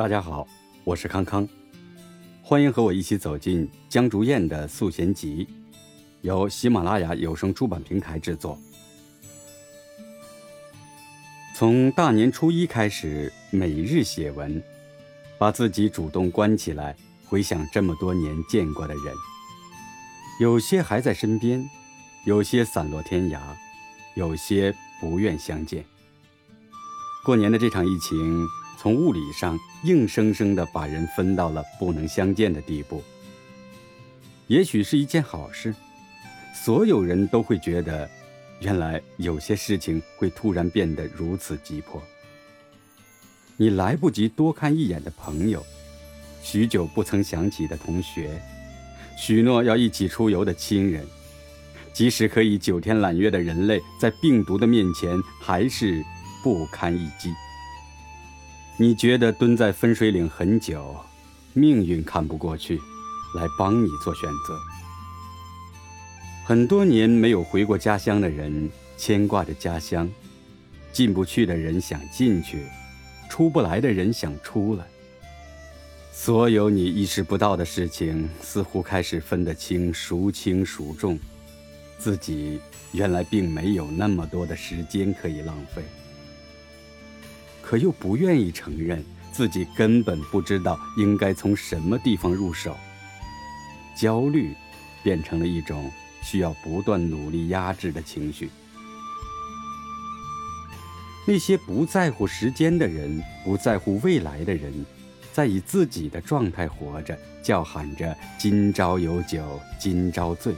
[0.00, 0.48] 大家好，
[0.82, 1.46] 我是康康，
[2.40, 5.46] 欢迎和我一起走进江竹燕的素贤集，
[6.22, 8.58] 由喜马拉雅有声出版平台制作。
[11.54, 14.62] 从大年初一开始，每日写文，
[15.38, 16.96] 把自己主动关起来，
[17.26, 19.14] 回想这么多年见过的人，
[20.40, 21.68] 有些还在身边，
[22.24, 23.38] 有些散落天涯，
[24.14, 25.84] 有些不愿相见。
[27.22, 28.48] 过年的这场疫情。
[28.80, 33.04] 从物理上硬生生地把人分到了不能相见的地步，
[34.46, 35.74] 也许是一件好事。
[36.54, 38.08] 所有人都会觉得，
[38.60, 42.02] 原来有些事情会突然变得如此急迫。
[43.58, 45.62] 你来不及多看一眼的朋友，
[46.42, 48.40] 许久不曾想起的同学，
[49.14, 51.06] 许诺要一起出游的亲人，
[51.92, 56.02] 即使可以九天揽月的人类，在病毒的面前还是
[56.42, 57.30] 不堪一击。
[58.80, 60.96] 你觉得蹲在分水岭很久，
[61.52, 62.78] 命运看不过去，
[63.36, 64.58] 来帮你做选择。
[66.46, 70.08] 很多年没有回过家乡的人，牵挂着家乡；
[70.94, 72.64] 进不去的人想进去，
[73.28, 74.86] 出不来的人想出来。
[76.10, 81.18] 所有你意识不到的事情，似乎开始分得清孰轻孰重。
[81.98, 82.58] 自己
[82.92, 85.82] 原来并没有那么多的时间可以浪费。
[87.70, 92.76] 可又不愿意承认自己根本不知道应该从什么地方入手，
[93.96, 94.52] 焦虑
[95.04, 95.88] 变成了一种
[96.20, 98.50] 需要不断努力压制的情绪。
[101.24, 104.84] 那些不在乎时间的人，不在乎未来的人，
[105.32, 110.56] 在以自己的状态活着，叫喊着“今朝有酒今朝醉”。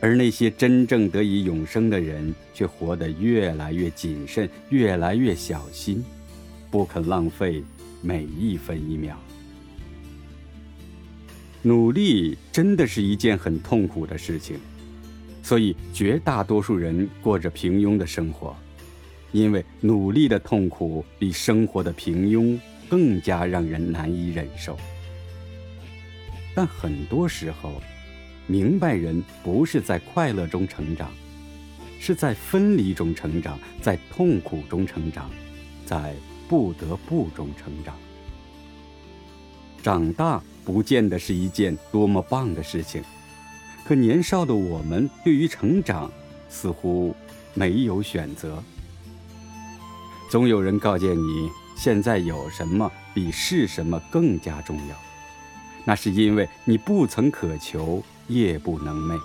[0.00, 6.04] 而那些真正得以永生的人，却活得越来越谨慎，越来越小心，
[6.70, 7.62] 不肯浪费
[8.02, 9.18] 每一分一秒。
[11.62, 14.58] 努力真的是一件很痛苦的事情，
[15.42, 18.54] 所以绝大多数人过着平庸的生活，
[19.32, 22.56] 因为努力的痛苦比生活的平庸
[22.88, 24.78] 更加让人难以忍受。
[26.54, 27.72] 但很多时候，
[28.46, 31.10] 明白人不是在快乐中成长，
[31.98, 35.28] 是在分离中成长，在痛苦中成长，
[35.84, 36.14] 在
[36.48, 37.96] 不得不中成长。
[39.82, 43.02] 长大不见得是一件多么棒的事情，
[43.84, 46.10] 可年少的我们对于成长
[46.48, 47.14] 似乎
[47.54, 48.62] 没有选择。
[50.30, 54.96] 总有人告诫你，现在有什么比是什么更加重要，
[55.84, 58.02] 那是因为你不曾渴求。
[58.28, 59.18] 夜不能寐。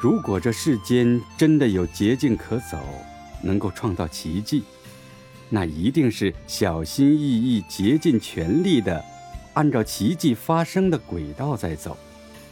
[0.00, 2.78] 如果这世间真的有捷径可走，
[3.42, 4.64] 能够创造奇迹，
[5.48, 9.04] 那一定是小心翼翼、竭尽全力的，
[9.54, 11.96] 按照奇迹发生的轨道在走；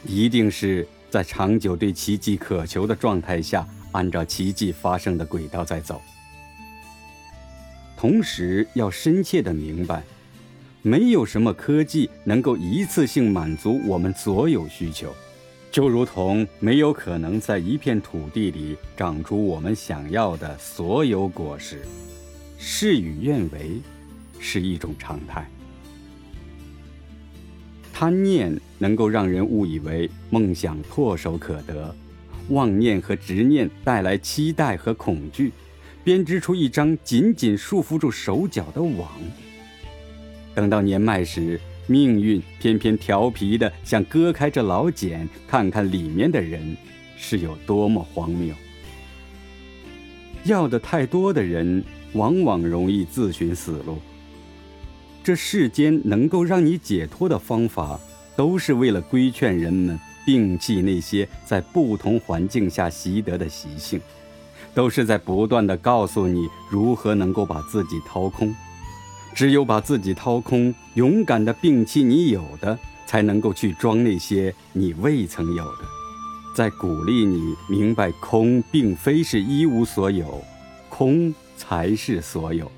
[0.05, 6.01] 一定是在长久对奇迹渴求的状态下，按照奇迹发生的轨道在走。
[7.97, 10.03] 同时，要深切的明白。
[10.83, 15.15] 没有什么科技能够一次性满足我们所有需求，
[15.71, 21.83] 就如同没有可能在一片土地里长出我们想要的所有果实。
[22.59, 23.81] 事与愿违
[24.39, 25.47] 是一种常态。
[27.93, 31.95] 贪念能够让人误以为梦想唾手可得，
[32.49, 35.53] 妄念和执念带来期待和恐惧，
[36.03, 39.07] 编织出一张紧紧束缚住手脚的网。
[40.55, 46.77] 等到年迈时，命运偏偏调皮的想割开这老茧，看看里面的人
[47.17, 48.55] 是有多么荒谬。
[50.45, 51.85] 要的太多的人，
[52.15, 53.99] 往往容易自寻死路。
[55.23, 58.01] 这世间能够让你解脱的方法，
[58.37, 64.01] 都是为了规劝人们摒弃那些在不同环境下习得的习性，
[64.75, 68.55] 都是在不断的告诉你如何能够把自己掏空。
[69.35, 75.85] 只有把自己掏空，勇敢地摒弃你有的，才能够去装那些你未曾有的。
[76.55, 80.43] 在鼓励你明白，空并非是一无所有，
[80.89, 82.71] 空才是所有。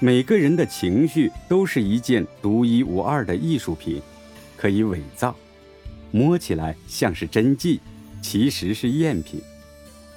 [0.00, 4.02] 每个人的情绪都是一件独一无二的艺术品，
[4.56, 5.36] 可以伪造，
[6.10, 7.80] 摸起来像是真迹，
[8.20, 9.40] 其实是赝品。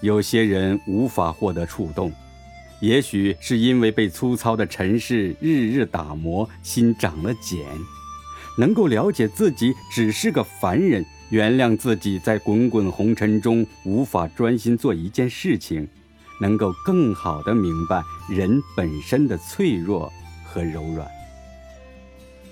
[0.01, 2.11] 有些人无法获得触动。
[2.85, 7.65] 也许是因为被粗糙的尘世日日打磨，心长了茧，
[8.59, 15.87] 能够了解自己只是个凡人，原谅自己在滚滚红尘中无法专心做一件事情，
[16.39, 21.07] 能够更好的明白人本身的脆弱和柔软。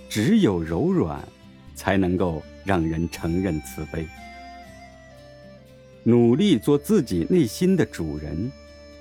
[0.09, 1.23] 只有柔软，
[1.75, 4.03] 才能够让人承认慈悲。
[6.01, 8.51] 努力做自己内心的主人，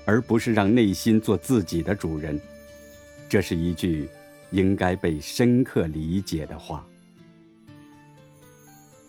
[0.05, 2.39] 而不是让内心做自己的主人。
[3.29, 4.07] 这是一句
[4.51, 6.85] 应该被深刻理解的话。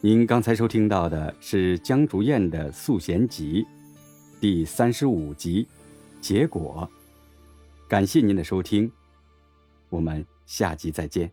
[0.00, 3.62] 您刚才收听到的是江竹燕的《素贤集》
[4.41, 5.67] 第三十五集，
[6.20, 6.91] 结果。
[7.88, 8.90] 感谢您的收听，
[9.88, 11.31] 我们下集再见。